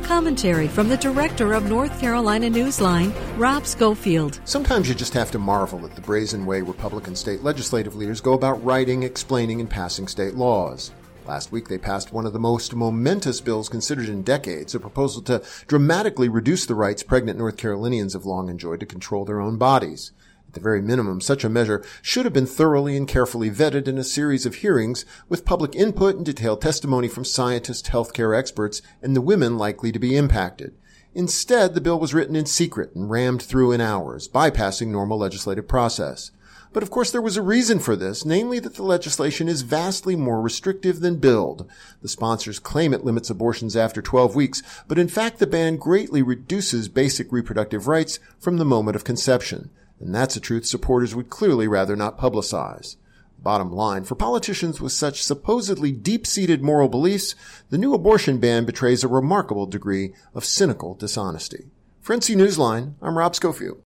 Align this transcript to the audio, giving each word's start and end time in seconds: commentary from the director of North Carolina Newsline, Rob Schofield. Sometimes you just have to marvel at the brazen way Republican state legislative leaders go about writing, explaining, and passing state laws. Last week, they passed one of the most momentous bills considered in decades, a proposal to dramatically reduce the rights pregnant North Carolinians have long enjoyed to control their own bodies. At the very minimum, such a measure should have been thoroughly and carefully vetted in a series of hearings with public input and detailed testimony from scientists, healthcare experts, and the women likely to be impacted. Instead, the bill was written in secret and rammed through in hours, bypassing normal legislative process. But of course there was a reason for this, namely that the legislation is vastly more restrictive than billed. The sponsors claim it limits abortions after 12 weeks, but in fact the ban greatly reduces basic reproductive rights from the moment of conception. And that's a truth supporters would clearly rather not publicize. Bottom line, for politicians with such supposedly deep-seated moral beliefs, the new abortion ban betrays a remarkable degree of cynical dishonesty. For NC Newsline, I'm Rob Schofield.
commentary 0.00 0.68
from 0.68 0.88
the 0.88 0.96
director 0.96 1.52
of 1.52 1.68
North 1.68 2.00
Carolina 2.00 2.48
Newsline, 2.48 3.12
Rob 3.38 3.66
Schofield. 3.66 4.40
Sometimes 4.44 4.88
you 4.88 4.94
just 4.94 5.14
have 5.14 5.30
to 5.30 5.38
marvel 5.38 5.84
at 5.84 5.94
the 5.94 6.00
brazen 6.00 6.44
way 6.46 6.62
Republican 6.62 7.14
state 7.14 7.42
legislative 7.42 7.94
leaders 7.94 8.20
go 8.20 8.32
about 8.32 8.64
writing, 8.64 9.02
explaining, 9.02 9.60
and 9.60 9.70
passing 9.70 10.08
state 10.08 10.34
laws. 10.34 10.92
Last 11.26 11.52
week, 11.52 11.68
they 11.68 11.78
passed 11.78 12.12
one 12.12 12.26
of 12.26 12.32
the 12.32 12.40
most 12.40 12.74
momentous 12.74 13.40
bills 13.40 13.68
considered 13.68 14.08
in 14.08 14.22
decades, 14.22 14.74
a 14.74 14.80
proposal 14.80 15.22
to 15.22 15.42
dramatically 15.68 16.28
reduce 16.28 16.66
the 16.66 16.74
rights 16.74 17.02
pregnant 17.02 17.38
North 17.38 17.56
Carolinians 17.56 18.14
have 18.14 18.26
long 18.26 18.48
enjoyed 18.48 18.80
to 18.80 18.86
control 18.86 19.24
their 19.24 19.40
own 19.40 19.56
bodies. 19.56 20.12
At 20.50 20.54
the 20.54 20.60
very 20.60 20.82
minimum, 20.82 21.20
such 21.20 21.44
a 21.44 21.48
measure 21.48 21.80
should 22.02 22.24
have 22.24 22.34
been 22.34 22.44
thoroughly 22.44 22.96
and 22.96 23.06
carefully 23.06 23.52
vetted 23.52 23.86
in 23.86 23.98
a 23.98 24.02
series 24.02 24.46
of 24.46 24.56
hearings 24.56 25.04
with 25.28 25.44
public 25.44 25.76
input 25.76 26.16
and 26.16 26.26
detailed 26.26 26.60
testimony 26.60 27.06
from 27.06 27.24
scientists, 27.24 27.88
healthcare 27.88 28.36
experts, 28.36 28.82
and 29.00 29.14
the 29.14 29.20
women 29.20 29.56
likely 29.56 29.92
to 29.92 30.00
be 30.00 30.16
impacted. 30.16 30.74
Instead, 31.14 31.74
the 31.74 31.80
bill 31.80 32.00
was 32.00 32.12
written 32.12 32.34
in 32.34 32.46
secret 32.46 32.92
and 32.96 33.08
rammed 33.08 33.40
through 33.40 33.70
in 33.70 33.80
hours, 33.80 34.26
bypassing 34.26 34.88
normal 34.88 35.18
legislative 35.18 35.68
process. 35.68 36.32
But 36.72 36.82
of 36.82 36.90
course 36.90 37.12
there 37.12 37.22
was 37.22 37.36
a 37.36 37.42
reason 37.42 37.78
for 37.78 37.94
this, 37.94 38.24
namely 38.24 38.58
that 38.58 38.74
the 38.74 38.82
legislation 38.82 39.48
is 39.48 39.62
vastly 39.62 40.16
more 40.16 40.42
restrictive 40.42 40.98
than 40.98 41.18
billed. 41.18 41.70
The 42.02 42.08
sponsors 42.08 42.58
claim 42.58 42.92
it 42.92 43.04
limits 43.04 43.30
abortions 43.30 43.76
after 43.76 44.02
12 44.02 44.34
weeks, 44.34 44.64
but 44.88 44.98
in 44.98 45.06
fact 45.06 45.38
the 45.38 45.46
ban 45.46 45.76
greatly 45.76 46.22
reduces 46.22 46.88
basic 46.88 47.30
reproductive 47.30 47.86
rights 47.86 48.18
from 48.40 48.56
the 48.56 48.64
moment 48.64 48.96
of 48.96 49.04
conception. 49.04 49.70
And 50.00 50.14
that's 50.14 50.34
a 50.34 50.40
truth 50.40 50.66
supporters 50.66 51.14
would 51.14 51.30
clearly 51.30 51.68
rather 51.68 51.94
not 51.94 52.18
publicize. 52.18 52.96
Bottom 53.42 53.72
line, 53.72 54.04
for 54.04 54.14
politicians 54.14 54.80
with 54.80 54.92
such 54.92 55.22
supposedly 55.22 55.92
deep-seated 55.92 56.62
moral 56.62 56.88
beliefs, 56.88 57.34
the 57.70 57.78
new 57.78 57.94
abortion 57.94 58.38
ban 58.38 58.64
betrays 58.64 59.04
a 59.04 59.08
remarkable 59.08 59.66
degree 59.66 60.12
of 60.34 60.44
cynical 60.44 60.94
dishonesty. 60.94 61.66
For 62.00 62.16
NC 62.16 62.36
Newsline, 62.36 62.94
I'm 63.00 63.16
Rob 63.16 63.34
Schofield. 63.34 63.78